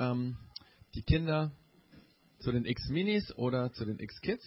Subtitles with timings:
[0.00, 0.36] ähm,
[0.94, 1.52] die Kinder
[2.40, 4.44] zu den X-Minis oder zu den X-Kids.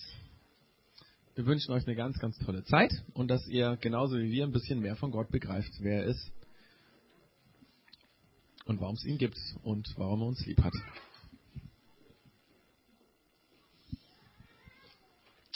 [1.36, 4.52] Wir wünschen euch eine ganz, ganz tolle Zeit und dass ihr genauso wie wir ein
[4.52, 6.32] bisschen mehr von Gott begreift, wer er ist
[8.66, 10.74] und warum es ihn gibt und warum er uns lieb hat.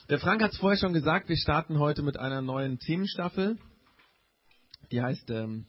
[0.09, 3.57] Der Frank hat es vorher schon gesagt, wir starten heute mit einer neuen Themenstaffel.
[4.91, 5.65] Die heißt ähm,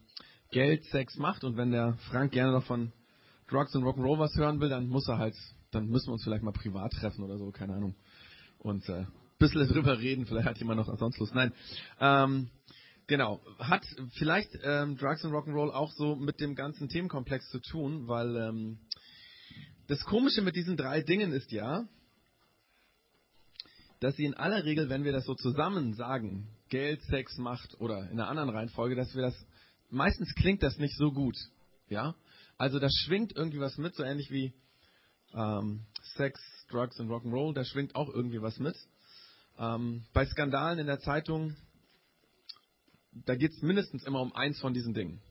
[0.52, 1.42] Geld, Sex, Macht.
[1.42, 2.92] Und wenn der Frank gerne noch von
[3.48, 5.34] Drugs und Rock'n'Roll was hören will, dann muss er halt,
[5.70, 7.94] dann müssen wir uns vielleicht mal privat treffen oder so, keine Ahnung.
[8.58, 9.06] Und äh,
[9.38, 11.34] bisschen drüber reden, vielleicht hat jemand noch sonst Lust.
[11.34, 11.52] Nein.
[12.00, 12.50] Ähm,
[13.06, 13.40] genau.
[13.58, 13.84] Hat
[14.14, 18.78] vielleicht ähm, Drugs und Rock'n'Roll auch so mit dem ganzen Themenkomplex zu tun, weil ähm,
[19.86, 21.86] das Komische mit diesen drei Dingen ist ja,
[24.00, 28.10] dass sie in aller Regel, wenn wir das so zusammen sagen, Geld, Sex, Macht oder
[28.10, 29.34] in einer anderen Reihenfolge, dass wir das,
[29.90, 31.36] meistens klingt das nicht so gut.
[31.88, 32.14] Ja?
[32.58, 34.52] Also da schwingt irgendwie was mit, so ähnlich wie
[35.32, 36.40] ähm, Sex,
[36.70, 38.76] Drugs und Rock'n'Roll, da schwingt auch irgendwie was mit.
[39.58, 41.56] Ähm, bei Skandalen in der Zeitung,
[43.12, 45.22] da geht es mindestens immer um eins von diesen Dingen.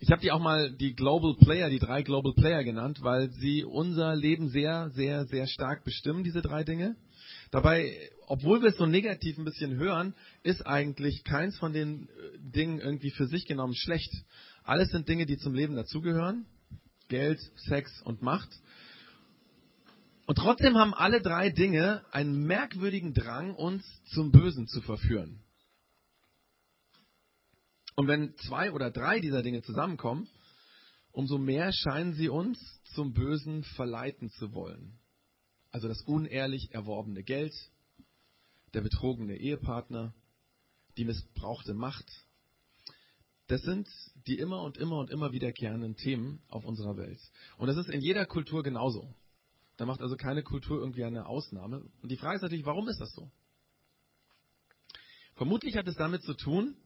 [0.00, 3.64] Ich habe die auch mal die Global Player, die drei Global Player genannt, weil sie
[3.64, 6.96] unser Leben sehr, sehr, sehr stark bestimmen, diese drei Dinge.
[7.50, 12.38] Dabei, obwohl wir es so negativ ein bisschen hören, ist eigentlich keins von den äh,
[12.38, 14.12] Dingen irgendwie für sich genommen schlecht.
[14.68, 16.44] Alles sind Dinge, die zum Leben dazugehören.
[17.08, 18.50] Geld, Sex und Macht.
[20.26, 25.40] Und trotzdem haben alle drei Dinge einen merkwürdigen Drang, uns zum Bösen zu verführen.
[27.96, 30.28] Und wenn zwei oder drei dieser Dinge zusammenkommen,
[31.12, 32.58] umso mehr scheinen sie uns
[32.94, 34.98] zum Bösen verleiten zu wollen.
[35.70, 37.54] Also das unehrlich erworbene Geld,
[38.74, 40.12] der betrogene Ehepartner,
[40.98, 42.27] die missbrauchte Macht.
[43.48, 43.88] Das sind
[44.26, 47.18] die immer und immer und immer wiederkehrenden Themen auf unserer Welt.
[47.56, 49.14] Und das ist in jeder Kultur genauso.
[49.78, 51.90] Da macht also keine Kultur irgendwie eine Ausnahme.
[52.02, 53.30] Und die Frage ist natürlich, warum ist das so?
[55.36, 56.76] Vermutlich hat es damit zu tun,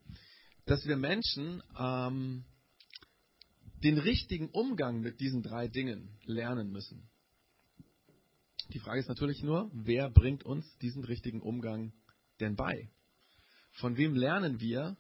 [0.67, 2.45] dass wir Menschen ähm,
[3.83, 7.11] den richtigen Umgang mit diesen drei Dingen lernen müssen.
[8.73, 11.93] Die Frage ist natürlich nur, wer bringt uns diesen richtigen Umgang
[12.39, 12.91] denn bei?
[13.73, 14.97] Von wem lernen wir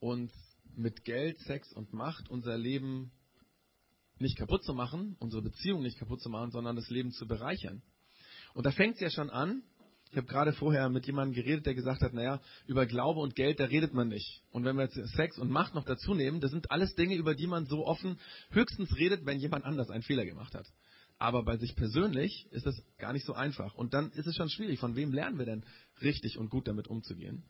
[0.00, 0.32] uns
[0.76, 3.12] mit Geld, Sex und Macht unser Leben
[4.18, 7.82] nicht kaputt zu machen, unsere Beziehung nicht kaputt zu machen, sondern das Leben zu bereichern?
[8.54, 9.62] Und da fängt es ja schon an,
[10.14, 13.58] ich habe gerade vorher mit jemandem geredet, der gesagt hat, naja, über Glaube und Geld,
[13.58, 14.44] da redet man nicht.
[14.52, 17.34] Und wenn wir jetzt Sex und Macht noch dazu nehmen, das sind alles Dinge, über
[17.34, 18.20] die man so offen
[18.50, 20.72] höchstens redet, wenn jemand anders einen Fehler gemacht hat.
[21.18, 23.74] Aber bei sich persönlich ist das gar nicht so einfach.
[23.74, 24.78] Und dann ist es schon schwierig.
[24.78, 25.64] Von wem lernen wir denn
[26.00, 27.42] richtig und gut damit umzugehen?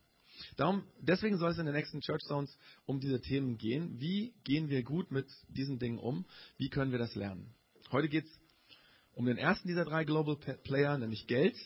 [0.56, 2.56] Darum, deswegen soll es in den nächsten Church Zones
[2.86, 4.00] um diese Themen gehen.
[4.00, 6.24] Wie gehen wir gut mit diesen Dingen um?
[6.56, 7.54] Wie können wir das lernen?
[7.90, 8.40] Heute geht es
[9.14, 11.56] um den ersten dieser drei Global Player, nämlich Geld.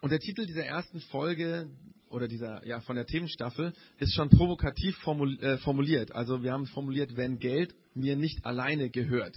[0.00, 1.70] Und der Titel dieser ersten Folge
[2.08, 4.96] oder dieser ja von der Themenstaffel ist schon provokativ
[5.40, 6.12] äh, formuliert.
[6.12, 9.36] Also wir haben formuliert, wenn Geld mir nicht alleine gehört.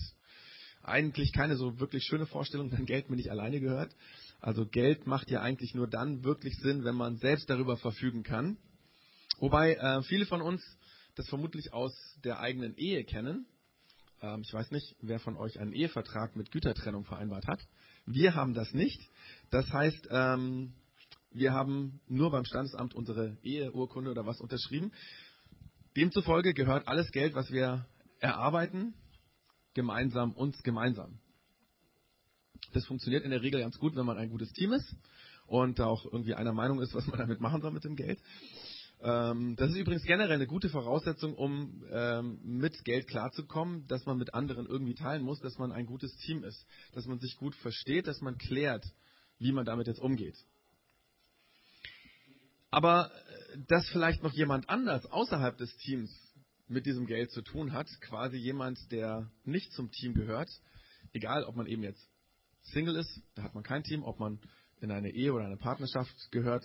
[0.84, 3.96] Eigentlich keine so wirklich schöne Vorstellung, wenn Geld mir nicht alleine gehört.
[4.42, 8.58] Also Geld macht ja eigentlich nur dann wirklich Sinn, wenn man selbst darüber verfügen kann.
[9.38, 10.62] Wobei äh, viele von uns
[11.16, 11.94] das vermutlich aus
[12.24, 13.46] der eigenen Ehe kennen.
[14.22, 17.62] Ähm, ich weiß nicht, wer von euch einen Ehevertrag mit Gütertrennung vereinbart hat.
[18.06, 19.00] Wir haben das nicht.
[19.52, 20.74] Das heißt, ähm,
[21.32, 24.92] wir haben nur beim Standesamt unsere Eheurkunde oder was unterschrieben.
[25.96, 27.86] Demzufolge gehört alles Geld, was wir
[28.20, 28.96] erarbeiten,
[29.74, 31.20] gemeinsam uns gemeinsam.
[32.74, 34.96] Das funktioniert in der Regel ganz gut, wenn man ein gutes Team ist
[35.48, 38.20] und auch irgendwie einer Meinung ist, was man damit machen soll mit dem Geld.
[39.04, 44.18] Ähm, das ist übrigens generell eine gute Voraussetzung, um ähm, mit Geld klarzukommen, dass man
[44.18, 47.56] mit anderen irgendwie teilen muss, dass man ein gutes Team ist, dass man sich gut
[47.56, 48.86] versteht, dass man klärt,
[49.40, 50.38] wie man damit jetzt umgeht.
[52.70, 56.12] Aber äh, dass vielleicht noch jemand anders außerhalb des Teams
[56.68, 60.50] mit diesem Geld zu tun hat, quasi jemand, der nicht zum Team gehört,
[61.12, 62.08] egal ob man eben jetzt
[62.64, 64.40] Single ist, da hat man kein Team, ob man
[64.80, 66.64] in eine Ehe oder eine Partnerschaft gehört,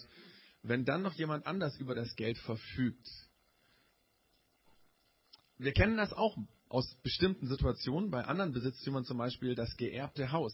[0.62, 3.06] wenn dann noch jemand anders über das Geld verfügt.
[5.58, 6.36] Wir kennen das auch
[6.68, 10.52] aus bestimmten Situationen, bei anderen Besitztümern zum Beispiel das geerbte Haus,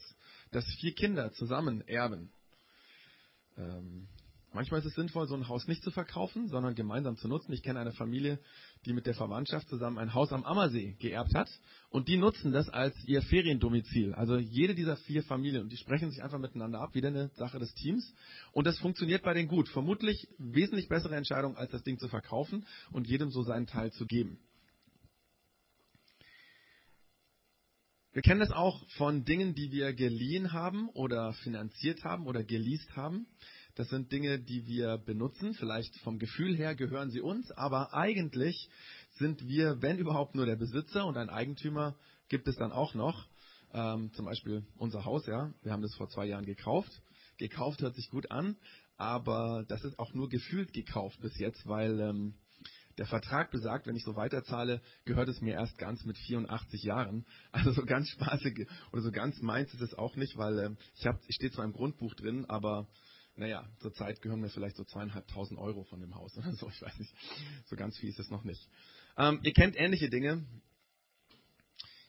[0.51, 2.31] das vier Kinder zusammen erben.
[3.57, 4.07] Ähm,
[4.53, 7.53] Manchmal ist es sinnvoll, so ein Haus nicht zu verkaufen, sondern gemeinsam zu nutzen.
[7.53, 8.37] Ich kenne eine Familie,
[8.85, 11.49] die mit der Verwandtschaft zusammen ein Haus am Ammersee geerbt hat
[11.89, 14.13] und die nutzen das als ihr Feriendomizil.
[14.13, 17.59] Also jede dieser vier Familien und die sprechen sich einfach miteinander ab, wieder eine Sache
[17.59, 18.13] des Teams
[18.51, 19.69] und das funktioniert bei denen gut.
[19.69, 24.05] Vermutlich wesentlich bessere Entscheidung, als das Ding zu verkaufen und jedem so seinen Teil zu
[24.05, 24.39] geben.
[28.13, 32.95] Wir kennen das auch von Dingen, die wir geliehen haben oder finanziert haben oder geleast
[32.95, 33.25] haben.
[33.75, 35.55] Das sind Dinge, die wir benutzen.
[35.55, 38.69] Vielleicht vom Gefühl her gehören sie uns, aber eigentlich
[39.17, 41.95] sind wir, wenn überhaupt, nur der Besitzer und ein Eigentümer
[42.29, 43.27] gibt es dann auch noch.
[43.73, 45.51] Ähm, zum Beispiel unser Haus, ja.
[45.63, 46.91] Wir haben das vor zwei Jahren gekauft.
[47.37, 48.57] Gekauft hört sich gut an,
[48.97, 52.35] aber das ist auch nur gefühlt gekauft bis jetzt, weil ähm,
[52.99, 57.25] der Vertrag besagt, wenn ich so weiterzahle, gehört es mir erst ganz mit 84 Jahren.
[57.51, 61.07] Also so ganz spaßig oder so ganz meins ist es auch nicht, weil äh, ich
[61.07, 62.87] habe, ich stehe zwar im Grundbuch drin, aber
[63.35, 66.97] naja, zurzeit gehören mir vielleicht so zweieinhalbtausend Euro von dem Haus oder so, ich weiß
[66.99, 67.13] nicht.
[67.65, 68.69] So ganz viel ist es noch nicht.
[69.17, 70.45] Ähm, ihr kennt ähnliche Dinge.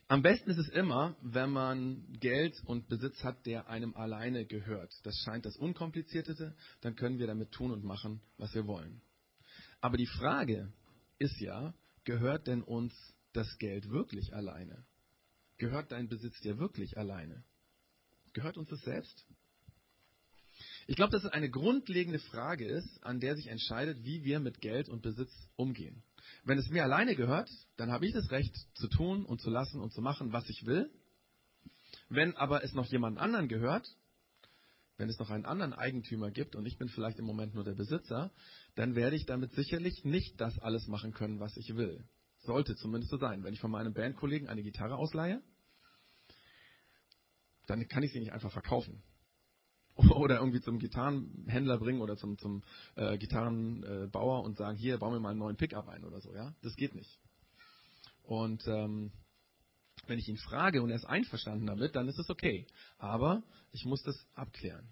[0.06, 4.92] Am besten ist es immer, wenn man Geld und Besitz hat, der einem alleine gehört.
[5.02, 6.54] Das scheint das Unkomplizierteste.
[6.82, 9.00] Dann können wir damit tun und machen, was wir wollen.
[9.80, 10.72] Aber die Frage
[11.18, 11.74] ist ja,
[12.04, 12.92] gehört denn uns
[13.32, 14.84] das Geld wirklich alleine?
[15.56, 17.42] Gehört dein Besitz dir wirklich alleine?
[18.34, 19.26] Gehört uns das selbst?
[20.86, 24.60] Ich glaube, dass es eine grundlegende Frage ist, an der sich entscheidet, wie wir mit
[24.60, 26.02] Geld und Besitz umgehen.
[26.44, 29.80] Wenn es mir alleine gehört, dann habe ich das Recht zu tun und zu lassen
[29.80, 30.90] und zu machen, was ich will.
[32.08, 33.86] Wenn aber es noch jemand anderen gehört,
[34.96, 37.74] wenn es noch einen anderen Eigentümer gibt und ich bin vielleicht im Moment nur der
[37.74, 38.30] Besitzer,
[38.74, 42.04] dann werde ich damit sicherlich nicht das alles machen können, was ich will.
[42.40, 43.42] Sollte zumindest so sein.
[43.42, 45.42] Wenn ich von meinem Bandkollegen eine Gitarre ausleihe,
[47.66, 49.02] dann kann ich sie nicht einfach verkaufen.
[50.14, 52.62] oder irgendwie zum Gitarrenhändler bringen oder zum, zum
[52.96, 56.54] äh, Gitarrenbauer und sagen, hier, bau mir mal einen neuen Pickup ein oder so, ja.
[56.62, 57.20] Das geht nicht.
[58.22, 59.12] Und ähm,
[60.06, 62.66] wenn ich ihn frage und er ist einverstanden damit, dann ist es okay.
[62.98, 63.42] Aber
[63.72, 64.88] ich muss das abklären.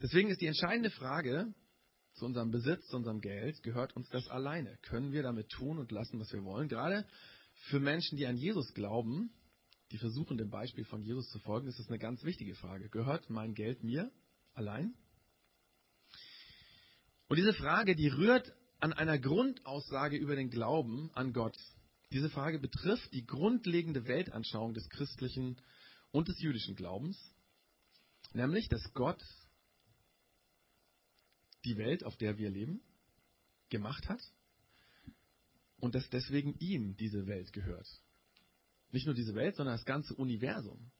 [0.00, 1.52] Deswegen ist die entscheidende Frage
[2.14, 4.78] zu unserem Besitz, zu unserem Geld, gehört uns das alleine?
[4.82, 6.68] Können wir damit tun und lassen, was wir wollen?
[6.68, 7.06] Gerade
[7.68, 9.32] für Menschen, die an Jesus glauben,
[9.94, 12.88] die versuchen, dem Beispiel von Jesus zu folgen, ist das eine ganz wichtige Frage.
[12.88, 14.10] Gehört mein Geld mir
[14.52, 14.92] allein?
[17.28, 21.56] Und diese Frage, die rührt an einer Grundaussage über den Glauben an Gott.
[22.10, 25.60] Diese Frage betrifft die grundlegende Weltanschauung des christlichen
[26.10, 27.16] und des jüdischen Glaubens,
[28.32, 29.22] nämlich, dass Gott
[31.64, 32.82] die Welt, auf der wir leben,
[33.68, 34.20] gemacht hat
[35.78, 37.86] und dass deswegen ihm diese Welt gehört.
[38.94, 40.92] Nicht nur diese Welt, sondern das ganze Universum.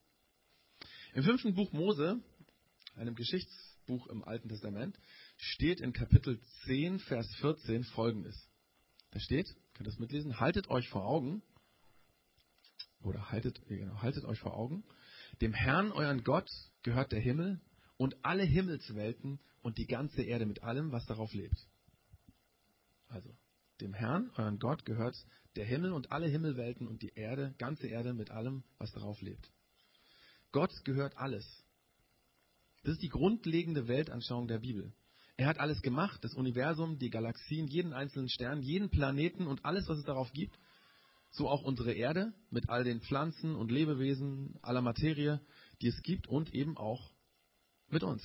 [1.14, 2.20] Im fünften Buch Mose,
[2.96, 4.98] einem Geschichtsbuch im Alten Testament,
[5.36, 8.50] steht in Kapitel 10, Vers 14 folgendes.
[9.12, 11.40] Da steht, könnt ihr das mitlesen, haltet euch vor Augen,
[13.00, 14.82] oder haltet, genau, haltet euch vor Augen,
[15.40, 16.50] dem Herrn, euren Gott,
[16.82, 17.60] gehört der Himmel
[17.96, 21.64] und alle Himmelswelten und die ganze Erde mit allem, was darauf lebt.
[23.06, 23.32] Also,
[23.80, 25.16] dem Herrn, euren Gott, gehört
[25.56, 29.50] der Himmel und alle Himmelwelten und die Erde, ganze Erde mit allem, was darauf lebt.
[30.52, 31.64] Gott gehört alles.
[32.82, 34.92] Das ist die grundlegende Weltanschauung der Bibel.
[35.36, 39.88] Er hat alles gemacht, das Universum, die Galaxien, jeden einzelnen Stern, jeden Planeten und alles,
[39.88, 40.56] was es darauf gibt.
[41.32, 45.40] So auch unsere Erde mit all den Pflanzen und Lebewesen, aller Materie,
[45.82, 47.10] die es gibt und eben auch
[47.88, 48.22] mit uns.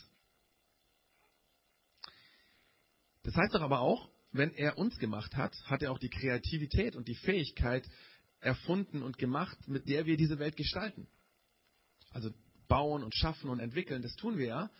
[3.23, 6.95] Das heißt doch aber auch, wenn er uns gemacht hat, hat er auch die Kreativität
[6.95, 7.89] und die Fähigkeit
[8.39, 11.07] erfunden und gemacht, mit der wir diese Welt gestalten.
[12.11, 12.31] Also
[12.67, 14.71] bauen und schaffen und entwickeln, das tun wir ja.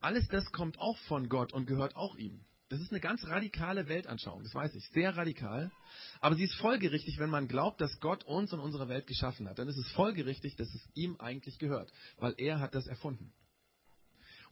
[0.00, 2.44] Alles das kommt auch von Gott und gehört auch ihm.
[2.68, 5.72] Das ist eine ganz radikale Weltanschauung, das weiß ich, sehr radikal.
[6.20, 9.58] Aber sie ist folgerichtig, wenn man glaubt, dass Gott uns und unsere Welt geschaffen hat.
[9.58, 13.32] Dann ist es folgerichtig, dass es ihm eigentlich gehört, weil er hat das erfunden.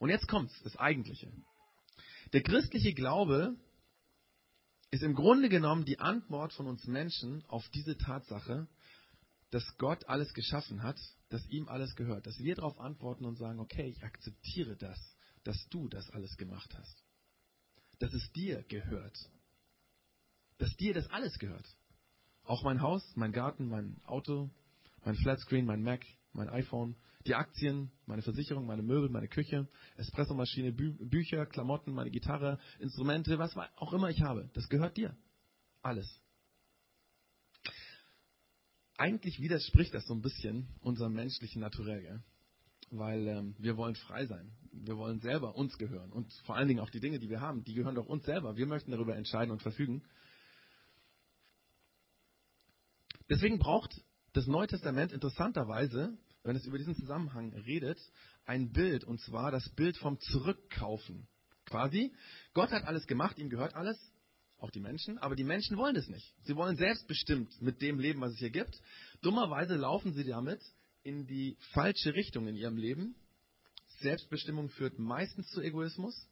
[0.00, 1.32] Und jetzt kommt's, das Eigentliche.
[2.32, 3.56] Der christliche Glaube
[4.90, 8.66] ist im Grunde genommen die Antwort von uns Menschen auf diese Tatsache,
[9.50, 10.99] dass Gott alles geschaffen hat,
[11.30, 12.26] dass ihm alles gehört.
[12.26, 14.99] Dass wir darauf antworten und sagen, okay, ich akzeptiere das,
[15.45, 17.04] dass du das alles gemacht hast.
[17.99, 19.16] Dass es dir gehört.
[20.59, 21.66] Dass dir das alles gehört.
[22.45, 24.50] Auch mein Haus, mein Garten, mein Auto,
[25.04, 30.72] mein Flatscreen, mein Mac, mein iPhone, die Aktien, meine Versicherung, meine Möbel, meine Küche, Espressomaschine,
[30.72, 34.50] Bü Bücher, Klamotten, meine Gitarre, Instrumente, was auch immer ich habe.
[34.54, 35.16] Das gehört dir.
[35.82, 36.20] Alles.
[38.96, 42.02] Eigentlich widerspricht das so ein bisschen unserem menschlichen Naturell.
[42.02, 42.22] Gell?
[42.90, 44.52] weil ähm, wir wollen frei sein.
[44.72, 46.12] Wir wollen selber uns gehören.
[46.12, 48.56] Und vor allen Dingen auch die Dinge, die wir haben, die gehören doch uns selber.
[48.56, 50.02] Wir möchten darüber entscheiden und verfügen.
[53.28, 56.16] Deswegen braucht das Neue Testament interessanterweise,
[56.48, 58.00] wenn es über diesen Zusammenhang redet,
[58.46, 61.28] ein Bild, und zwar das Bild vom Zurückkaufen.
[61.66, 62.10] Quasi,
[62.54, 63.98] Gott hat alles gemacht, ihm gehört alles,
[64.56, 66.34] auch die Menschen, aber die Menschen wollen das nicht.
[66.44, 68.80] Sie wollen selbstbestimmt mit dem leben, was es hier gibt.
[69.20, 70.62] Dummerweise laufen sie damit
[71.02, 73.14] in die falsche Richtung in ihrem Leben.
[74.00, 76.30] Selbstbestimmung führt meistens zu Egoismus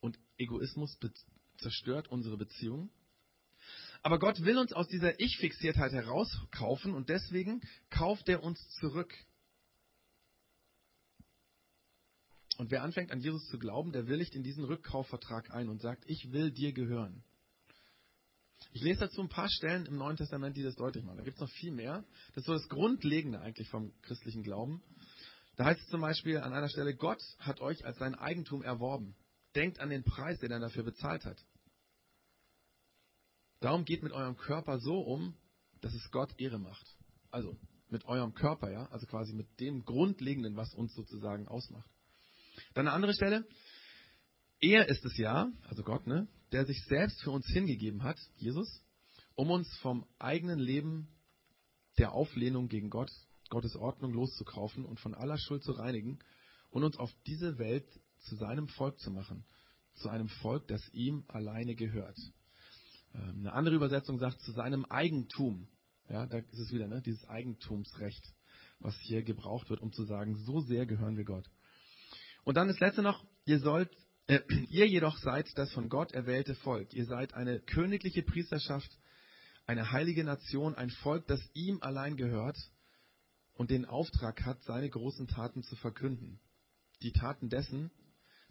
[0.00, 0.98] und Egoismus
[1.58, 2.88] zerstört unsere Beziehungen.
[4.06, 7.60] Aber Gott will uns aus dieser Ich-Fixiertheit herauskaufen und deswegen
[7.90, 9.12] kauft er uns zurück.
[12.56, 16.04] Und wer anfängt an Jesus zu glauben, der willigt in diesen Rückkaufvertrag ein und sagt,
[16.06, 17.24] ich will dir gehören.
[18.70, 21.16] Ich lese dazu ein paar Stellen im Neuen Testament, die das deutlich machen.
[21.18, 22.04] Da gibt es noch viel mehr.
[22.28, 24.84] Das ist so das Grundlegende eigentlich vom christlichen Glauben.
[25.56, 29.16] Da heißt es zum Beispiel an einer Stelle, Gott hat euch als sein Eigentum erworben.
[29.56, 31.44] Denkt an den Preis, den er dafür bezahlt hat.
[33.60, 35.34] Darum geht mit eurem Körper so um,
[35.80, 36.86] dass es Gott Ehre macht.
[37.30, 37.56] Also
[37.88, 41.88] mit eurem Körper, ja, also quasi mit dem Grundlegenden, was uns sozusagen ausmacht.
[42.74, 43.46] Dann eine andere Stelle.
[44.60, 48.82] Er ist es ja, also Gott, ne, der sich selbst für uns hingegeben hat, Jesus,
[49.34, 51.08] um uns vom eigenen Leben
[51.98, 53.10] der Auflehnung gegen Gott,
[53.48, 56.18] Gottes Ordnung loszukaufen und von aller Schuld zu reinigen
[56.70, 57.86] und uns auf diese Welt
[58.20, 59.44] zu seinem Volk zu machen,
[59.94, 62.18] zu einem Volk, das ihm alleine gehört.
[63.16, 65.68] Ähm, eine andere Übersetzung sagt zu seinem Eigentum.
[66.08, 68.24] Ja, da ist es wieder, ne, dieses Eigentumsrecht,
[68.78, 71.50] was hier gebraucht wird, um zu sagen, so sehr gehören wir Gott.
[72.44, 73.90] Und dann das letzte noch, ihr sollt
[74.26, 76.92] äh, ihr jedoch seid das von Gott erwählte Volk.
[76.92, 78.90] Ihr seid eine königliche Priesterschaft,
[79.66, 82.58] eine heilige Nation, ein Volk, das ihm allein gehört
[83.54, 86.40] und den Auftrag hat, seine großen Taten zu verkünden.
[87.02, 87.90] Die Taten dessen,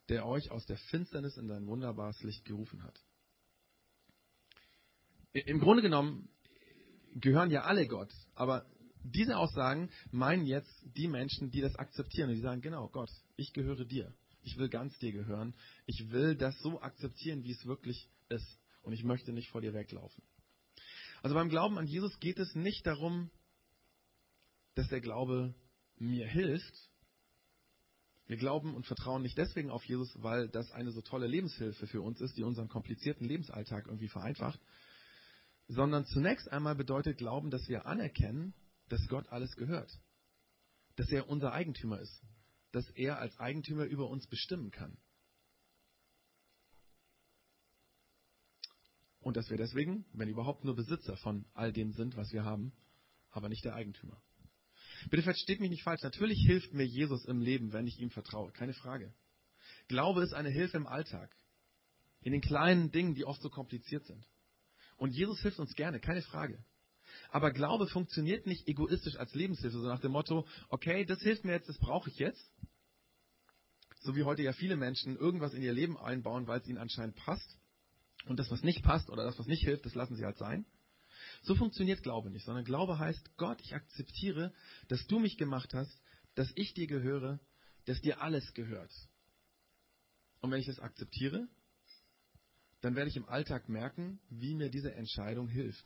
[0.09, 2.99] der euch aus der Finsternis in sein wunderbares Licht gerufen hat.
[5.35, 6.29] Im Grunde genommen
[7.15, 8.65] gehören ja alle Gott, aber
[9.03, 13.51] diese Aussagen meinen jetzt die Menschen, die das akzeptieren und die sagen, genau, Gott, ich
[13.51, 14.13] gehöre dir.
[14.43, 15.53] Ich will ganz dir gehören.
[15.87, 18.59] Ich will das so akzeptieren, wie es wirklich ist.
[18.81, 20.23] Und ich möchte nicht vor dir weglaufen.
[21.21, 23.29] Also beim Glauben an Jesus geht es nicht darum,
[24.75, 25.53] dass der Glaube
[25.97, 26.89] mir hilft.
[28.27, 32.01] Wir glauben und vertrauen nicht deswegen auf Jesus, weil das eine so tolle Lebenshilfe für
[32.01, 34.59] uns ist, die unseren komplizierten Lebensalltag irgendwie vereinfacht,
[35.67, 38.53] sondern zunächst einmal bedeutet Glauben, dass wir anerkennen,
[38.89, 39.91] dass Gott alles gehört,
[40.95, 42.23] dass er unser Eigentümer ist,
[42.71, 44.97] dass er als Eigentümer über uns bestimmen kann.
[49.19, 52.73] Und dass wir deswegen, wenn überhaupt, nur Besitzer von all dem sind, was wir haben,
[53.31, 54.21] aber nicht der Eigentümer.
[55.09, 56.03] Bitte versteht mich nicht falsch.
[56.03, 58.51] Natürlich hilft mir Jesus im Leben, wenn ich ihm vertraue.
[58.51, 59.13] Keine Frage.
[59.87, 61.35] Glaube ist eine Hilfe im Alltag.
[62.21, 64.25] In den kleinen Dingen, die oft so kompliziert sind.
[64.97, 66.63] Und Jesus hilft uns gerne, keine Frage.
[67.29, 71.53] Aber Glaube funktioniert nicht egoistisch als Lebenshilfe, so nach dem Motto, okay, das hilft mir
[71.53, 72.53] jetzt, das brauche ich jetzt.
[74.01, 77.15] So wie heute ja viele Menschen irgendwas in ihr Leben einbauen, weil es ihnen anscheinend
[77.15, 77.57] passt.
[78.27, 80.65] Und das, was nicht passt oder das, was nicht hilft, das lassen sie halt sein.
[81.41, 84.53] So funktioniert Glaube nicht, sondern Glaube heißt, Gott, ich akzeptiere,
[84.87, 86.01] dass du mich gemacht hast,
[86.35, 87.39] dass ich dir gehöre,
[87.85, 88.91] dass dir alles gehört.
[90.41, 91.47] Und wenn ich das akzeptiere,
[92.81, 95.85] dann werde ich im Alltag merken, wie mir diese Entscheidung hilft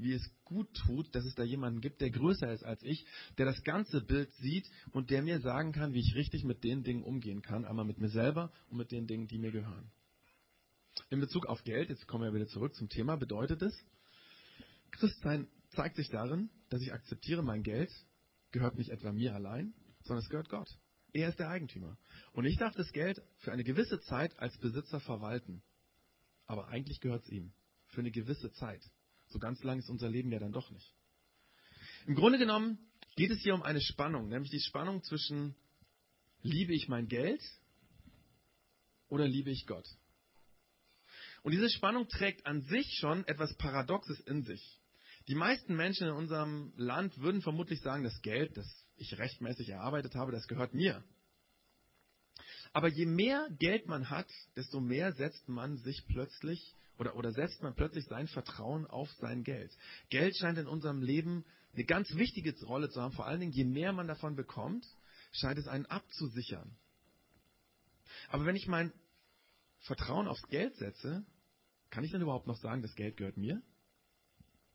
[0.00, 3.04] wie es gut tut, dass es da jemanden gibt, der größer ist als ich,
[3.38, 6.82] der das ganze Bild sieht und der mir sagen kann, wie ich richtig mit den
[6.82, 9.90] Dingen umgehen kann, einmal mit mir selber und mit den Dingen, die mir gehören.
[11.10, 13.74] In Bezug auf Geld, jetzt kommen wir wieder zurück zum Thema, bedeutet es,
[14.90, 17.90] Christsein zeigt sich darin, dass ich akzeptiere, mein Geld
[18.50, 20.68] gehört nicht etwa mir allein, sondern es gehört Gott.
[21.12, 21.96] Er ist der Eigentümer.
[22.32, 25.62] Und ich darf das Geld für eine gewisse Zeit als Besitzer verwalten.
[26.50, 27.52] Aber eigentlich gehört es ihm.
[27.86, 28.82] Für eine gewisse Zeit.
[29.28, 30.92] So ganz lang ist unser Leben ja dann doch nicht.
[32.08, 35.54] Im Grunde genommen geht es hier um eine Spannung, nämlich die Spannung zwischen
[36.42, 37.40] liebe ich mein Geld
[39.06, 39.86] oder liebe ich Gott.
[41.44, 44.80] Und diese Spannung trägt an sich schon etwas Paradoxes in sich.
[45.28, 48.66] Die meisten Menschen in unserem Land würden vermutlich sagen, das Geld, das
[48.96, 51.04] ich rechtmäßig erarbeitet habe, das gehört mir.
[52.72, 57.62] Aber je mehr Geld man hat, desto mehr setzt man sich plötzlich oder, oder setzt
[57.62, 59.72] man plötzlich sein Vertrauen auf sein Geld.
[60.10, 63.14] Geld scheint in unserem Leben eine ganz wichtige Rolle zu haben.
[63.14, 64.86] Vor allen Dingen, je mehr man davon bekommt,
[65.32, 66.76] scheint es einen abzusichern.
[68.28, 68.92] Aber wenn ich mein
[69.80, 71.24] Vertrauen aufs Geld setze,
[71.90, 73.62] kann ich dann überhaupt noch sagen, das Geld gehört mir?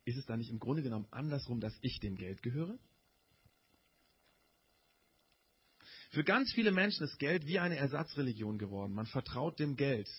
[0.04, 2.78] Ist es dann nicht im Grunde genommen andersrum, dass ich dem Geld gehöre?
[6.16, 8.94] Für ganz viele Menschen ist Geld wie eine Ersatzreligion geworden.
[8.94, 10.10] Man vertraut dem Geld,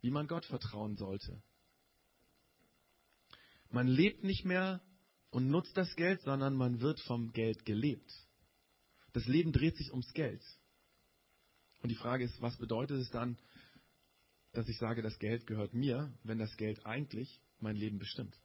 [0.00, 1.42] wie man Gott vertrauen sollte.
[3.68, 4.80] Man lebt nicht mehr
[5.28, 8.10] und nutzt das Geld, sondern man wird vom Geld gelebt.
[9.12, 10.42] Das Leben dreht sich ums Geld.
[11.82, 13.36] Und die Frage ist, was bedeutet es dann,
[14.52, 18.40] dass ich sage, das Geld gehört mir, wenn das Geld eigentlich mein Leben bestimmt?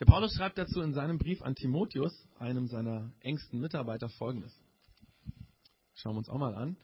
[0.00, 4.50] Der Paulus schreibt dazu in seinem Brief an Timotheus, einem seiner engsten Mitarbeiter, folgendes.
[5.92, 6.78] Schauen wir uns auch mal an.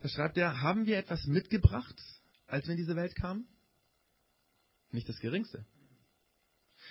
[0.00, 1.98] Da schreibt er, haben wir etwas mitgebracht,
[2.46, 3.48] als wir in diese Welt kamen?
[4.90, 5.64] Nicht das Geringste.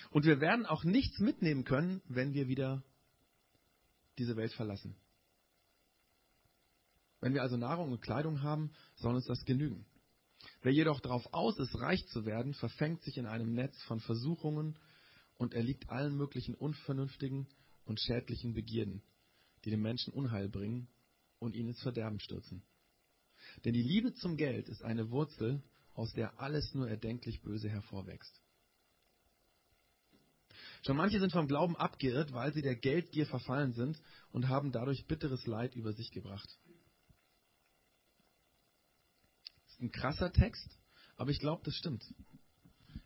[0.10, 2.84] Und wir werden auch nichts mitnehmen können, wenn wir wieder
[4.18, 4.96] diese Welt verlassen.
[7.20, 9.86] Wenn wir also Nahrung und Kleidung haben, soll uns das genügen.
[10.64, 14.76] Wer jedoch darauf aus ist, reich zu werden, verfängt sich in einem Netz von Versuchungen
[15.42, 17.48] und erliegt allen möglichen unvernünftigen
[17.86, 19.02] und schädlichen Begierden,
[19.66, 20.88] die dem Menschen Unheil bringen
[21.40, 22.62] und ihn ins Verderben stürzen.
[23.66, 25.64] Denn die Liebe zum Geld ist eine Wurzel,
[25.96, 28.40] aus der alles nur erdenklich Böse hervorwächst.
[30.86, 34.00] Schon manche sind vom Glauben abgeirrt, weil sie der Geldgier verfallen sind
[34.32, 36.56] und haben dadurch bitteres Leid über sich gebracht.
[39.64, 40.78] Das ist ein krasser Text,
[41.16, 42.06] aber ich glaube, das stimmt.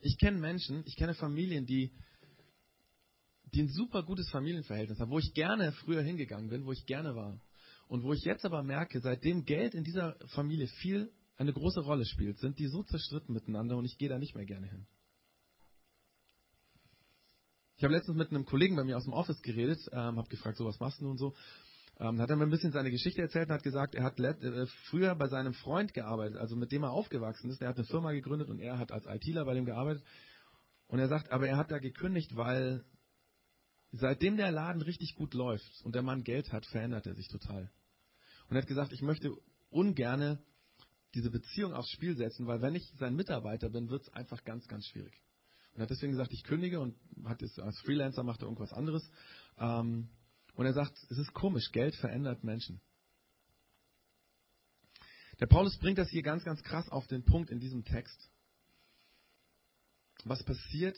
[0.02, 1.94] Ich kenne Menschen, ich kenne Familien, die,
[3.56, 7.16] die ein super gutes Familienverhältnis haben, wo ich gerne früher hingegangen bin, wo ich gerne
[7.16, 7.40] war.
[7.88, 12.06] Und wo ich jetzt aber merke, seitdem Geld in dieser Familie viel eine große Rolle
[12.06, 14.88] spielt, sind die so zerstritten miteinander und ich gehe da nicht mehr gerne hin.
[17.78, 20.58] Ich habe letztens mit einem Kollegen bei mir aus dem Office geredet, ähm, habe gefragt,
[20.58, 21.34] so was machst du und so.
[21.98, 24.66] Ähm, hat er mir ein bisschen seine Geschichte erzählt und hat gesagt, er hat äh,
[24.90, 27.62] früher bei seinem Freund gearbeitet, also mit dem er aufgewachsen ist.
[27.62, 30.04] Er hat eine Firma gegründet und er hat als ITler bei dem gearbeitet.
[30.88, 32.84] Und er sagt, aber er hat da gekündigt, weil
[34.00, 37.72] seitdem der Laden richtig gut läuft und der Mann Geld hat, verändert er sich total.
[38.48, 39.32] Und er hat gesagt, ich möchte
[39.70, 40.44] ungerne
[41.14, 44.68] diese Beziehung aufs Spiel setzen, weil wenn ich sein Mitarbeiter bin, wird es einfach ganz,
[44.68, 45.14] ganz schwierig.
[45.72, 48.74] Und er hat deswegen gesagt, ich kündige und hat jetzt als Freelancer macht er irgendwas
[48.74, 49.10] anderes.
[49.58, 50.10] Ähm,
[50.56, 52.82] und er sagt, es ist komisch, Geld verändert Menschen.
[55.40, 58.30] Der Paulus bringt das hier ganz, ganz krass auf den Punkt in diesem Text.
[60.24, 60.98] Was passiert,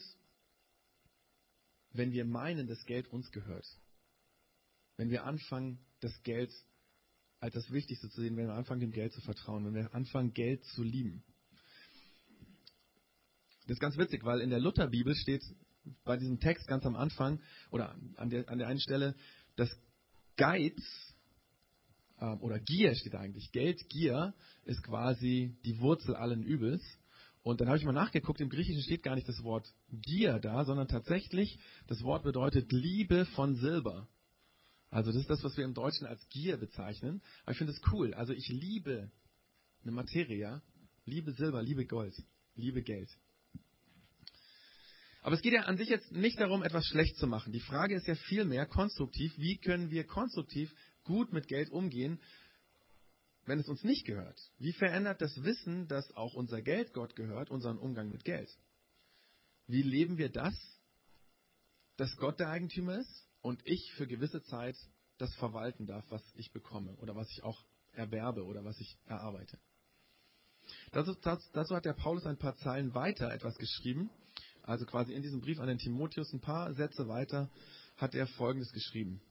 [1.97, 3.65] wenn wir meinen, dass Geld uns gehört?
[4.95, 6.51] Wenn wir anfangen, das Geld
[7.39, 10.33] als das Wichtigste zu sehen, wenn wir anfangen, dem Geld zu vertrauen, wenn wir anfangen,
[10.33, 11.23] Geld zu lieben.
[13.67, 15.43] Das ist ganz witzig, weil in der Lutherbibel steht
[16.03, 19.15] bei diesem Text ganz am Anfang oder an der, an der einen Stelle,
[19.55, 19.69] dass
[20.35, 20.79] Geiz
[22.19, 23.51] äh, oder Gier steht eigentlich.
[23.51, 26.81] Geld, Gier ist quasi die Wurzel allen Übels.
[27.47, 30.65] Und dann habe ich mal nachgeguckt, im Griechischen steht gar nicht das Wort Gier da,
[30.65, 31.57] sondern tatsächlich
[31.87, 34.09] das Wort bedeutet Liebe von Silber.
[34.89, 37.21] Also das ist das, was wir im Deutschen als Gier bezeichnen.
[37.43, 38.13] Aber ich finde es cool.
[38.13, 39.09] Also ich liebe
[39.81, 40.61] eine Materie,
[41.05, 42.21] liebe Silber, liebe Gold,
[42.55, 43.09] liebe Geld.
[45.21, 47.53] Aber es geht ja an sich jetzt nicht darum, etwas schlecht zu machen.
[47.53, 50.69] Die Frage ist ja vielmehr konstruktiv, wie können wir konstruktiv
[51.05, 52.19] gut mit Geld umgehen,
[53.47, 54.39] wenn es uns nicht gehört?
[54.57, 58.49] Wie verändert das Wissen, dass auch unser Geld Gott gehört, unseren Umgang mit Geld?
[59.67, 60.53] Wie leben wir das,
[61.97, 64.75] dass Gott der Eigentümer ist und ich für gewisse Zeit
[65.17, 69.59] das verwalten darf, was ich bekomme oder was ich auch erwerbe oder was ich erarbeite.
[70.91, 71.15] Dazu,
[71.53, 74.09] dazu hat der Paulus ein paar Zeilen weiter etwas geschrieben.
[74.63, 77.49] Also quasi in diesem Brief an den Timotheus ein paar Sätze weiter
[77.95, 79.21] hat er Folgendes geschrieben.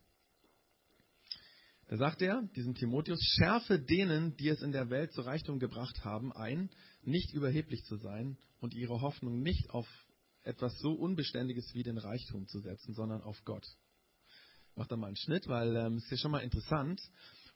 [1.88, 6.05] Da sagt er, diesem Timotheus, schärfe denen, die es in der Welt zu Reichtum gebracht
[6.05, 6.70] haben, ein,
[7.03, 9.87] nicht überheblich zu sein und ihre Hoffnung nicht auf
[10.42, 13.66] etwas so Unbeständiges wie den Reichtum zu setzen, sondern auf Gott
[14.77, 17.01] mache da mal einen Schnitt, weil ähm, ist ja schon mal interessant.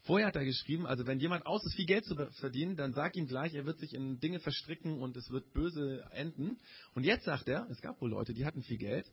[0.02, 3.16] Vorher hat er geschrieben, also wenn jemand aus ist, viel Geld zu verdienen, dann sag
[3.16, 6.58] ihm gleich, er wird sich in Dinge verstricken und es wird böse enden.
[6.94, 9.06] Und jetzt sagt er, es gab wohl Leute, die hatten viel Geld,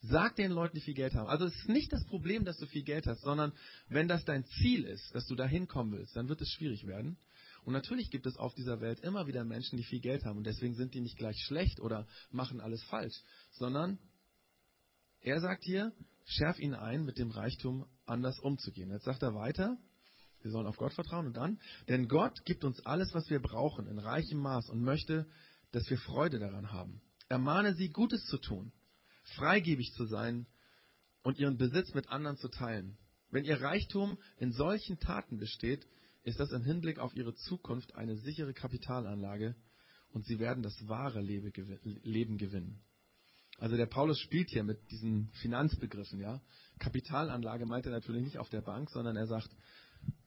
[0.00, 1.28] sag den Leuten, die viel Geld haben.
[1.28, 3.52] Also es ist nicht das Problem, dass du viel Geld hast, sondern
[3.88, 7.16] wenn das dein Ziel ist, dass du da hinkommen willst, dann wird es schwierig werden.
[7.64, 10.44] Und natürlich gibt es auf dieser Welt immer wieder Menschen, die viel Geld haben und
[10.44, 13.98] deswegen sind die nicht gleich schlecht oder machen alles falsch, sondern
[15.20, 15.92] er sagt hier,
[16.26, 18.90] schärf ihn ein, mit dem Reichtum anders umzugehen.
[18.90, 19.78] Jetzt sagt er weiter,
[20.42, 23.86] wir sollen auf Gott vertrauen und dann, denn Gott gibt uns alles, was wir brauchen,
[23.86, 25.26] in reichem Maß und möchte,
[25.72, 27.00] dass wir Freude daran haben.
[27.28, 28.72] Ermahne sie, Gutes zu tun,
[29.36, 30.46] freigebig zu sein
[31.22, 32.96] und ihren Besitz mit anderen zu teilen.
[33.30, 35.86] Wenn ihr Reichtum in solchen Taten besteht,
[36.22, 39.54] ist das im Hinblick auf ihre Zukunft eine sichere Kapitalanlage
[40.10, 42.80] und sie werden das wahre Leben gewinnen.
[43.58, 46.40] Also der Paulus spielt hier mit diesen Finanzbegriffen, ja.
[46.78, 49.50] Kapitalanlage meint er natürlich nicht auf der Bank, sondern er sagt,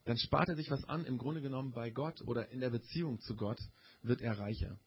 [0.04, 3.20] dann spart er sich was an, im Grunde genommen bei Gott oder in der Beziehung
[3.20, 3.60] zu Gott
[4.02, 4.78] wird er reicher.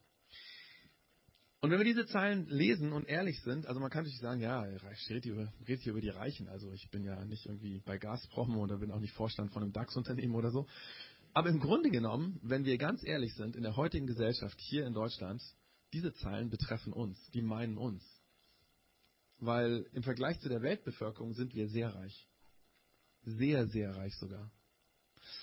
[1.63, 4.67] Und wenn wir diese Zeilen lesen und ehrlich sind, also man kann natürlich sagen, ja,
[4.67, 7.79] ich rede hier, über, rede hier über die Reichen, also ich bin ja nicht irgendwie
[7.85, 10.65] bei Gazprom oder bin auch nicht Vorstand von einem DAX-Unternehmen oder so.
[11.33, 14.93] Aber im Grunde genommen, wenn wir ganz ehrlich sind, in der heutigen Gesellschaft hier in
[14.93, 15.39] Deutschland,
[15.93, 18.03] diese Zeilen betreffen uns, die meinen uns.
[19.37, 22.27] Weil im Vergleich zu der Weltbevölkerung sind wir sehr reich.
[23.21, 24.51] Sehr, sehr reich sogar.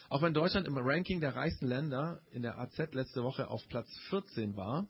[0.08, 3.88] Auch wenn Deutschland im Ranking der reichsten Länder in der AZ letzte Woche auf Platz
[4.10, 4.88] 14 war,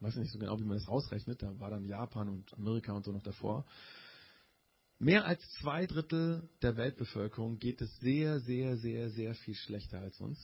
[0.00, 3.04] weiß nicht so genau, wie man das ausrechnet, da war dann Japan und Amerika und
[3.04, 3.64] so noch davor.
[4.98, 10.20] Mehr als zwei Drittel der Weltbevölkerung geht es sehr, sehr, sehr, sehr viel schlechter als
[10.20, 10.38] uns.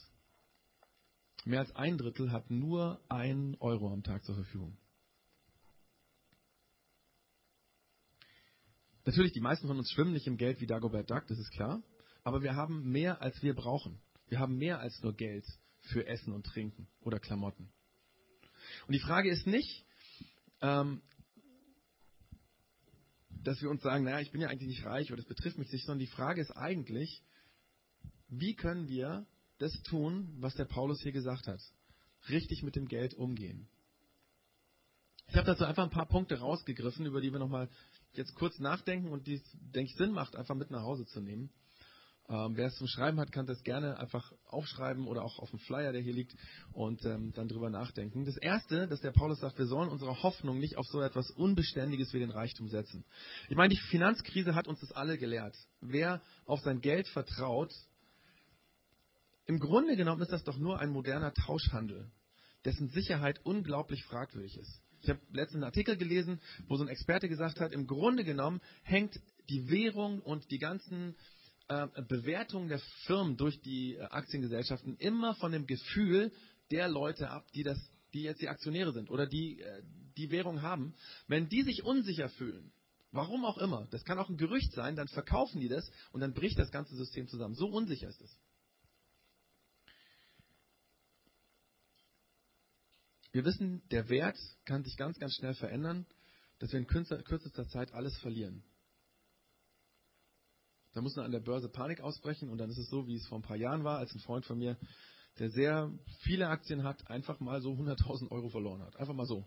[1.44, 4.76] Mehr als ein Drittel hat nur einen Euro am Tag zur Verfügung.
[9.04, 11.82] Natürlich, die meisten von uns schwimmen nicht im Geld wie Dagobert Duck, das ist klar.
[12.22, 14.00] Aber wir haben mehr, als wir brauchen.
[14.28, 15.44] Wir haben mehr als nur Geld
[15.80, 17.72] für Essen und Trinken oder Klamotten.
[18.86, 19.84] Und die Frage ist nicht,
[20.60, 21.02] ähm,
[23.42, 25.72] dass wir uns sagen, naja, ich bin ja eigentlich nicht reich oder das betrifft mich
[25.72, 27.22] nicht, sondern die Frage ist eigentlich,
[28.28, 29.26] wie können wir
[29.58, 31.60] das tun, was der Paulus hier gesagt hat?
[32.28, 33.68] Richtig mit dem Geld umgehen.
[35.28, 37.68] Ich habe dazu einfach ein paar Punkte rausgegriffen, über die wir nochmal
[38.12, 41.50] jetzt kurz nachdenken und die, denke ich, Sinn macht, einfach mit nach Hause zu nehmen.
[42.28, 45.58] Ähm, wer es zum Schreiben hat, kann das gerne einfach aufschreiben oder auch auf dem
[45.58, 46.34] Flyer, der hier liegt,
[46.72, 48.24] und ähm, dann drüber nachdenken.
[48.24, 52.12] Das erste, dass der Paulus sagt, wir sollen unsere Hoffnung nicht auf so etwas Unbeständiges
[52.14, 53.04] wie den Reichtum setzen.
[53.48, 55.56] Ich meine, die Finanzkrise hat uns das alle gelehrt.
[55.80, 57.72] Wer auf sein Geld vertraut,
[59.46, 62.10] im Grunde genommen ist das doch nur ein moderner Tauschhandel,
[62.64, 64.80] dessen Sicherheit unglaublich fragwürdig ist.
[65.02, 68.60] Ich habe letztens einen Artikel gelesen, wo so ein Experte gesagt hat, im Grunde genommen
[68.84, 71.16] hängt die Währung und die ganzen
[71.68, 76.32] äh, Bewertungen der Firmen durch die äh, Aktiengesellschaften immer von dem Gefühl
[76.70, 77.78] der Leute ab, die das,
[78.14, 79.82] die jetzt die Aktionäre sind oder die äh,
[80.16, 80.94] die Währung haben.
[81.26, 82.72] Wenn die sich unsicher fühlen,
[83.10, 86.34] warum auch immer, das kann auch ein Gerücht sein, dann verkaufen die das und dann
[86.34, 87.54] bricht das ganze System zusammen.
[87.54, 88.36] So unsicher ist es.
[93.32, 96.06] Wir wissen, der Wert kann sich ganz, ganz schnell verändern,
[96.58, 98.62] dass wir in kürzester Zeit alles verlieren.
[100.92, 103.26] Da muss man an der Börse Panik ausbrechen und dann ist es so, wie es
[103.26, 104.76] vor ein paar Jahren war, als ein Freund von mir,
[105.38, 108.96] der sehr viele Aktien hat, einfach mal so 100.000 Euro verloren hat.
[108.96, 109.46] Einfach mal so.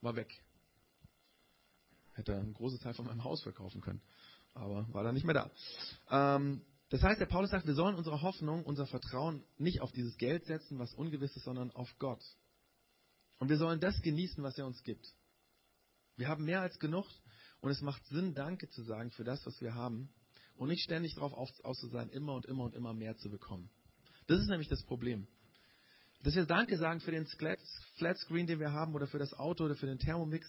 [0.00, 0.42] War weg.
[2.12, 4.00] Hätte einen großen Teil von meinem Haus verkaufen können.
[4.54, 5.50] Aber war dann nicht mehr da.
[6.10, 10.16] Ähm, das heißt, der Paulus sagt, wir sollen unsere Hoffnung, unser Vertrauen nicht auf dieses
[10.16, 12.22] Geld setzen, was ungewiss ist, sondern auf Gott.
[13.38, 15.14] Und wir sollen das genießen, was er uns gibt.
[16.16, 17.06] Wir haben mehr als genug
[17.60, 20.08] und es macht Sinn, Danke zu sagen für das, was wir haben
[20.58, 23.70] und nicht ständig darauf aus, zu sein, immer und immer und immer mehr zu bekommen.
[24.26, 25.26] Das ist nämlich das Problem.
[26.22, 27.26] Dass wir Danke sagen für den
[27.96, 30.46] Flatscreen, den wir haben oder für das Auto oder für den Thermomix,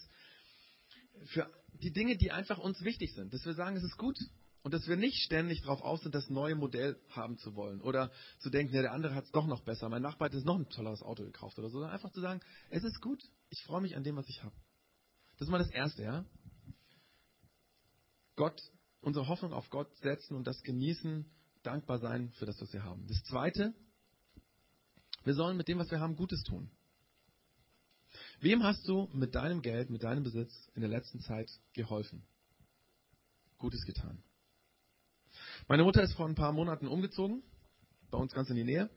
[1.26, 1.48] für
[1.80, 3.32] die Dinge, die einfach uns wichtig sind.
[3.32, 4.18] Dass wir sagen, es ist gut,
[4.62, 7.80] und dass wir nicht ständig darauf aus sind, das neue Modell haben zu wollen.
[7.80, 9.88] Oder zu denken, ja, der andere hat es doch noch besser.
[9.88, 11.78] Mein Nachbar hat jetzt noch ein tolleres Auto gekauft oder so.
[11.78, 13.22] Sondern einfach zu sagen, es ist gut.
[13.48, 14.54] Ich freue mich an dem, was ich habe.
[15.38, 16.26] Das ist mal das Erste, ja.
[18.36, 18.60] Gott,
[19.00, 21.24] unsere Hoffnung auf Gott setzen und das genießen,
[21.62, 23.06] dankbar sein für das, was wir haben.
[23.06, 23.74] Das Zweite,
[25.24, 26.70] wir sollen mit dem, was wir haben, Gutes tun.
[28.40, 32.24] Wem hast du mit deinem Geld, mit deinem Besitz in der letzten Zeit geholfen?
[33.58, 34.22] Gutes getan.
[35.68, 37.42] Meine Mutter ist vor ein paar Monaten umgezogen,
[38.10, 38.90] bei uns ganz in die Nähe.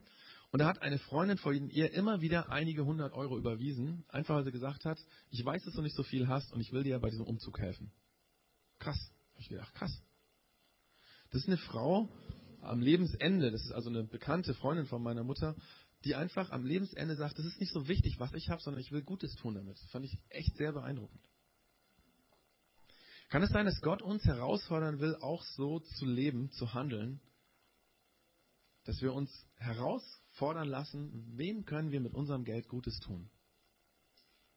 [0.52, 4.44] Und da hat eine Freundin von ihr immer wieder einige hundert Euro überwiesen, einfach weil
[4.46, 7.00] sie gesagt hat, ich weiß, dass du nicht so viel hast und ich will dir
[7.00, 7.92] bei diesem Umzug helfen.
[8.80, 9.12] Krass.
[9.43, 10.01] Ich gedacht, krass.
[11.32, 12.08] Das ist eine Frau
[12.62, 15.58] am Lebensende, das ist also eine bekannte Freundin von meiner Mutter,
[16.06, 18.93] die einfach am Lebensende sagt, das ist nicht so wichtig, was ich habe, sondern ich
[18.93, 19.77] will Gutes tun damit.
[19.77, 21.29] Das fand ich echt sehr beeindruckend.
[23.27, 27.19] Kann es sein, dass Gott uns herausfordern will, auch so zu leben, zu handeln,
[28.86, 33.29] dass wir uns herausfordern lassen, wem können wir mit unserem Geld Gutes tun?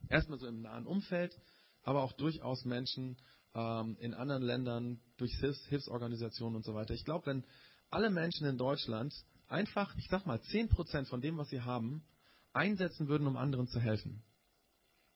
[0.08, 1.36] Erstmal so im nahen Umfeld,
[1.82, 3.16] aber auch durchaus Menschen
[3.56, 6.92] ähm, in anderen Ländern, durch Hilfs Hilfsorganisationen und so weiter.
[6.92, 7.44] Ich glaube, wenn
[7.88, 9.14] alle Menschen in Deutschland
[9.48, 12.04] einfach, ich sag mal, 10% von dem, was sie haben,
[12.52, 14.22] einsetzen würden, um anderen zu helfen,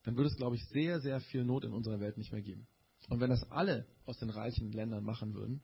[0.03, 2.67] dann würde es, glaube ich, sehr, sehr viel Not in unserer Welt nicht mehr geben.
[3.09, 5.61] Und wenn das alle aus den reichen Ländern machen würden,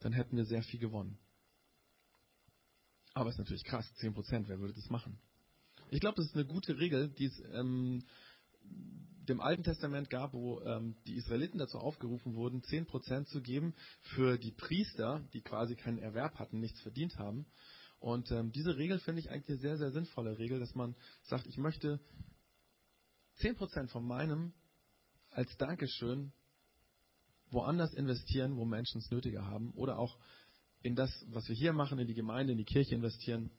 [0.00, 1.18] dann hätten wir sehr viel gewonnen.
[3.12, 5.18] Aber es ist natürlich krass, 10 Prozent, wer würde das machen?
[5.90, 8.02] Ich glaube, das ist eine gute Regel, die, ist, ähm,
[9.28, 14.38] dem Alten Testament gab, wo ähm, die Israeliten dazu aufgerufen wurden, 10% zu geben für
[14.38, 17.46] die Priester, die quasi keinen Erwerb hatten, nichts verdient haben.
[17.98, 21.46] Und ähm, diese Regel finde ich eigentlich eine sehr, sehr sinnvolle Regel, dass man sagt,
[21.46, 22.00] ich möchte
[23.40, 24.52] 10% von meinem
[25.30, 26.32] als Dankeschön
[27.50, 29.72] woanders investieren, wo Menschen es nötiger haben.
[29.72, 30.18] Oder auch
[30.82, 33.50] in das, was wir hier machen, in die Gemeinde, in die Kirche investieren.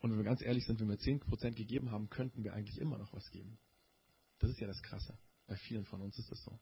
[0.00, 2.98] Und wenn wir ganz ehrlich sind, wenn wir 10% gegeben haben, könnten wir eigentlich immer
[2.98, 3.58] noch was geben.
[4.44, 5.16] Das ist ja das Krasse.
[5.46, 6.60] Bei vielen von uns ist das so.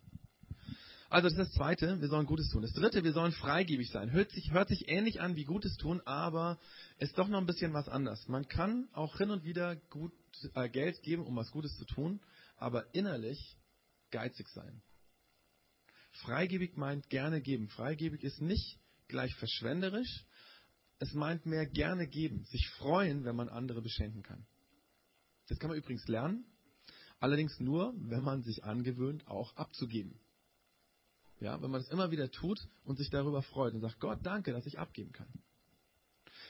[1.11, 2.63] Also das ist das Zweite, wir sollen Gutes tun.
[2.63, 4.13] Das Dritte, wir sollen freigebig sein.
[4.13, 6.61] Hört sich, hört sich ähnlich an wie Gutes tun, aber
[6.99, 8.29] ist doch noch ein bisschen was anders.
[8.29, 10.13] Man kann auch hin und wieder gut,
[10.55, 12.21] äh, Geld geben, um was Gutes zu tun,
[12.57, 13.59] aber innerlich
[14.13, 14.81] geizig sein.
[16.13, 17.69] Freigebig meint gerne geben.
[17.69, 20.25] Freigebig ist nicht gleich verschwenderisch,
[21.01, 24.47] es meint mehr gerne geben, sich freuen, wenn man andere beschenken kann.
[25.49, 26.47] Das kann man übrigens lernen,
[27.23, 30.19] allerdings nur, wenn man sich angewöhnt, auch abzugeben.
[31.39, 34.53] Ja, wenn man es immer wieder tut und sich darüber freut und sagt, Gott, danke,
[34.53, 35.29] dass ich abgeben kann.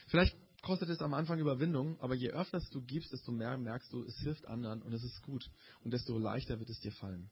[0.09, 4.03] Vielleicht kostet es am Anfang Überwindung, aber je öfter du gibst, desto mehr merkst du,
[4.05, 5.51] es hilft anderen und es ist gut
[5.85, 7.31] und desto leichter wird es dir fallen.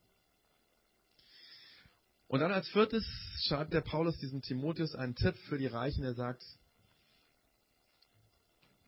[2.27, 3.05] Und dann als viertes
[3.47, 6.45] schreibt der Paulus diesem Timotheus einen Tipp für die Reichen, der sagt,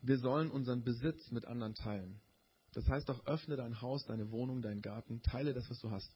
[0.03, 2.21] wir sollen unseren Besitz mit anderen teilen.
[2.73, 6.15] Das heißt auch, öffne dein Haus, deine Wohnung, deinen Garten, teile das, was du hast.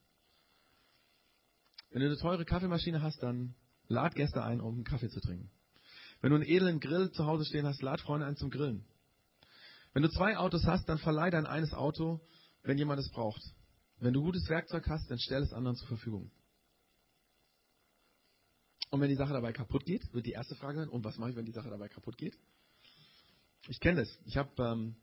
[1.91, 3.55] Wenn du eine teure Kaffeemaschine hast, dann
[3.89, 5.51] lad Gäste ein, um einen Kaffee zu trinken.
[6.21, 8.85] Wenn du einen edlen Grill zu Hause stehen hast, lad Freunde ein zum Grillen.
[9.93, 12.21] Wenn du zwei Autos hast, dann verleih dein eines Auto,
[12.63, 13.43] wenn jemand es braucht.
[13.99, 16.31] Wenn du gutes Werkzeug hast, dann stell es anderen zur Verfügung.
[18.91, 21.31] Und wenn die Sache dabei kaputt geht, wird die erste Frage sein, und was mache
[21.31, 22.37] ich, wenn die Sache dabei kaputt geht?
[23.69, 24.19] Ich kenne das.
[24.25, 24.97] Ich habe ähm,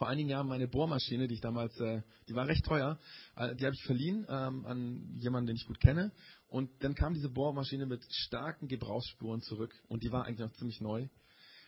[0.00, 2.98] vor einigen Jahren meine Bohrmaschine, die ich damals, äh, die war recht teuer,
[3.36, 6.10] äh, die habe ich verliehen ähm, an jemanden, den ich gut kenne.
[6.48, 10.80] Und dann kam diese Bohrmaschine mit starken Gebrauchsspuren zurück und die war eigentlich noch ziemlich
[10.80, 11.06] neu.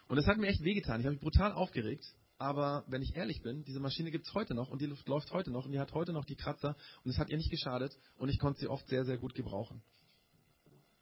[0.08, 1.00] Und das hat mir echt wehgetan.
[1.00, 2.06] Ich habe mich brutal aufgeregt.
[2.38, 5.30] Aber wenn ich ehrlich bin, diese Maschine gibt es heute noch und die Luft läuft
[5.32, 7.92] heute noch und die hat heute noch die Kratzer und es hat ihr nicht geschadet
[8.16, 9.82] und ich konnte sie oft sehr, sehr gut gebrauchen.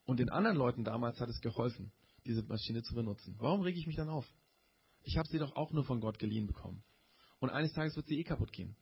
[0.05, 1.93] Und den anderen Leuten damals hat es geholfen,
[2.27, 3.37] diese Maschine zu benutzen.
[3.39, 4.27] Warum rege ich mich dann auf?
[5.05, 6.83] Ich habe sie doch auch nur von Gott geliehen bekommen.
[7.41, 8.77] Und eines Tages wird sie eh kaputt gehen.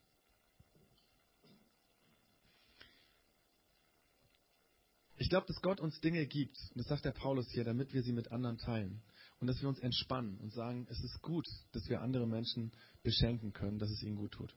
[5.16, 8.02] Ich glaube, dass Gott uns Dinge gibt, und das sagt der Paulus hier, damit wir
[8.02, 9.02] sie mit anderen teilen.
[9.40, 13.52] Und dass wir uns entspannen und sagen, es ist gut, dass wir andere Menschen beschenken
[13.52, 14.54] können, dass es ihnen gut tut.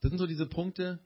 [0.00, 0.98] Das sind so diese Punkte,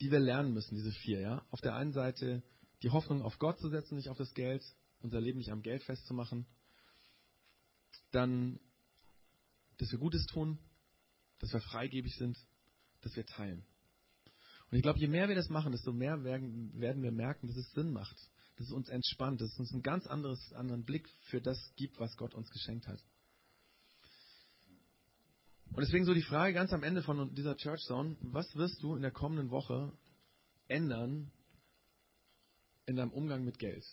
[0.00, 1.20] die wir lernen müssen, diese vier.
[1.20, 1.46] Ja?
[1.50, 2.42] Auf der einen Seite
[2.82, 4.62] die Hoffnung auf Gott zu setzen, nicht auf das Geld
[5.00, 6.46] unser Leben nicht am Geld festzumachen.
[8.14, 8.60] Dann,
[9.78, 10.58] dass wir Gutes tun,
[11.40, 12.38] dass wir freigebig sind,
[13.00, 13.66] dass wir teilen.
[14.70, 17.70] Und ich glaube, je mehr wir das machen, desto mehr werden, wir merken, dass es
[17.72, 18.16] Sinn macht,
[18.56, 21.98] dass es uns entspannt, dass es uns einen ganz anderes, anderen Blick für das gibt,
[21.98, 23.00] was Gott uns geschenkt hat.
[25.70, 28.94] Und deswegen so die Frage ganz am Ende von dieser Church Zone, was wirst du
[28.94, 29.92] in der kommenden Woche
[30.68, 31.32] ändern
[32.86, 33.84] in deinem Umgang mit Geld?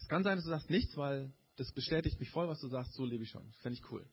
[0.00, 2.94] Es kann sein, dass du sagst nichts, weil das bestätigt mich voll, was du sagst,
[2.94, 3.52] so lebe ich schon.
[3.62, 4.06] Fände ich cool.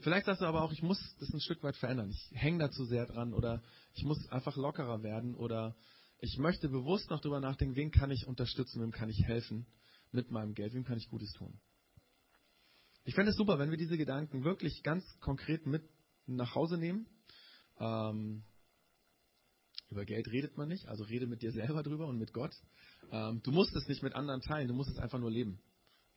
[0.00, 2.10] Vielleicht sagst du aber auch, ich muss das ein Stück weit verändern.
[2.10, 3.62] Ich hänge da zu sehr dran oder
[3.94, 5.76] ich muss einfach lockerer werden oder
[6.20, 9.66] ich möchte bewusst noch darüber nachdenken, wen kann ich unterstützen, wem kann ich helfen
[10.12, 11.60] mit meinem Geld, wem kann ich Gutes tun.
[13.04, 15.82] Ich fände es super, wenn wir diese Gedanken wirklich ganz konkret mit
[16.26, 17.06] nach Hause nehmen.
[17.80, 18.44] Ähm,
[19.88, 22.54] über Geld redet man nicht, also rede mit dir selber drüber und mit Gott.
[23.10, 25.60] Ähm, du musst es nicht mit anderen teilen, du musst es einfach nur leben.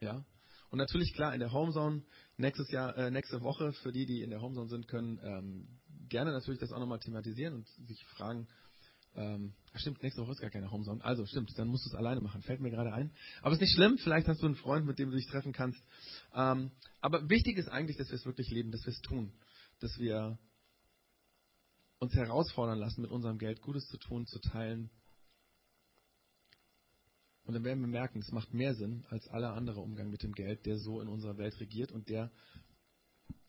[0.02, 0.26] Ja?
[0.70, 2.04] Und natürlich, klar, in der Homezone
[2.38, 6.32] nächstes Jahr, äh, nächste Woche, für die, die in der Homezone sind, können ähm, gerne
[6.32, 8.48] natürlich das auch nochmal thematisieren und sich fragen,
[9.14, 11.04] ähm, stimmt, nächste Woche ist gar keine Homezone.
[11.04, 12.42] Also stimmt, dann musst du es alleine machen.
[12.42, 13.12] Fällt mir gerade ein.
[13.42, 15.82] Aber ist nicht schlimm, vielleicht hast du einen Freund, mit dem du dich treffen kannst.
[16.34, 19.34] Ähm, aber wichtig ist eigentlich, dass wir es wirklich leben, dass wir es tun.
[19.82, 20.40] Dass wir
[22.00, 24.90] uns herausfordern lassen, mit unserem Geld Gutes zu tun, zu teilen,
[27.46, 30.34] und dann werden wir merken, es macht mehr Sinn als aller andere Umgang mit dem
[30.34, 32.32] Geld, der so in unserer Welt regiert und der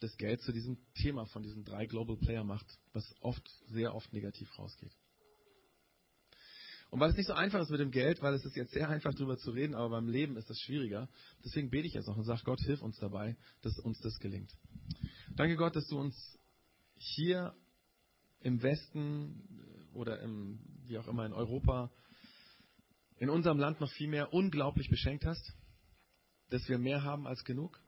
[0.01, 4.13] das Geld zu diesem Thema von diesen drei Global Player macht, was oft, sehr oft
[4.13, 4.93] negativ rausgeht.
[6.91, 8.89] Und weil es nicht so einfach ist mit dem Geld, weil es ist jetzt sehr
[8.89, 11.09] einfach darüber zu reden, aber beim Leben ist das schwieriger.
[11.43, 14.53] Deswegen bete ich jetzt auch und sage, Gott, hilf uns dabei, dass uns das gelingt.
[15.35, 16.39] Danke Gott, dass du uns
[16.97, 17.55] hier
[18.41, 21.91] im Westen oder im, wie auch immer in Europa
[23.23, 25.53] in unserem Land noch viel mehr unglaublich beschenkt hast,
[26.51, 27.81] dass wir mehr haben als genug,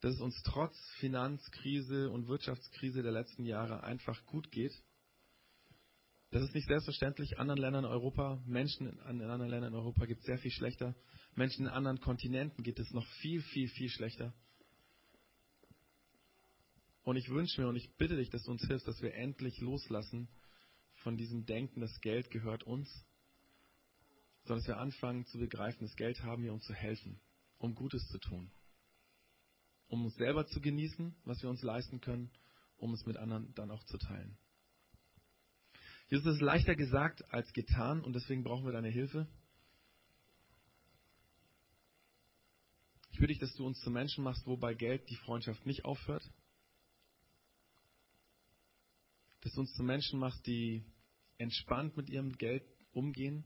[0.00, 4.72] dass es uns trotz Finanzkrise und Wirtschaftskrise der letzten Jahre einfach gut geht.
[6.30, 7.38] Das ist nicht selbstverständlich.
[7.38, 10.96] Anderen Ländern in Europa, Menschen in anderen Ländern in Europa geht es sehr viel schlechter.
[11.34, 14.32] Menschen in anderen Kontinenten geht es noch viel, viel, viel schlechter.
[17.02, 19.60] Und ich wünsche mir und ich bitte dich, dass du uns hilfst, dass wir endlich
[19.60, 20.26] loslassen
[21.02, 22.88] von diesem Denken, das Geld gehört uns,
[24.44, 27.20] sondern dass wir anfangen zu begreifen, das Geld haben wir, um zu helfen,
[27.58, 28.50] um Gutes zu tun,
[29.88, 32.30] um uns selber zu genießen, was wir uns leisten können,
[32.76, 34.36] um es mit anderen dann auch zu teilen.
[36.08, 39.26] Jesus ist leichter gesagt als getan und deswegen brauchen wir deine Hilfe.
[43.10, 45.84] Ich bitte dich, dass du uns zu Menschen machst, wo bei Geld die Freundschaft nicht
[45.84, 46.30] aufhört.
[49.40, 50.84] Dass du uns zu Menschen machst, die
[51.38, 53.44] entspannt mit ihrem Geld umgehen,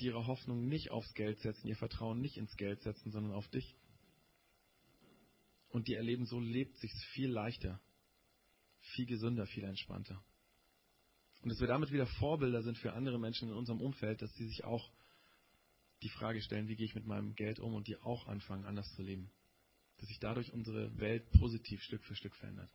[0.00, 3.48] die ihre Hoffnung nicht aufs Geld setzen, ihr Vertrauen nicht ins Geld setzen, sondern auf
[3.48, 3.76] dich.
[5.68, 7.80] Und die erleben, so lebt sich viel leichter,
[8.80, 10.22] viel gesünder, viel entspannter.
[11.42, 14.46] Und dass wir damit wieder Vorbilder sind für andere Menschen in unserem Umfeld, dass sie
[14.46, 14.92] sich auch
[16.02, 18.92] die Frage stellen, wie gehe ich mit meinem Geld um und die auch anfangen, anders
[18.94, 19.30] zu leben.
[19.98, 22.70] Dass sich dadurch unsere Welt positiv Stück für Stück verändert.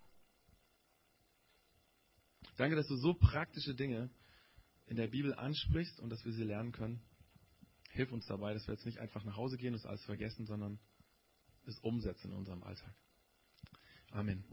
[2.57, 4.09] Danke, dass du so praktische Dinge
[4.87, 7.01] in der Bibel ansprichst und dass wir sie lernen können.
[7.91, 10.45] Hilf uns dabei, dass wir jetzt nicht einfach nach Hause gehen und das alles vergessen,
[10.45, 10.79] sondern
[11.65, 12.93] es umsetzen in unserem Alltag.
[14.11, 14.43] Amen.